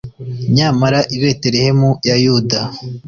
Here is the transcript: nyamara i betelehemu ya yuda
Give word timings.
nyamara 0.55 0.99
i 1.15 1.17
betelehemu 1.21 1.89
ya 2.07 2.15
yuda 2.23 2.59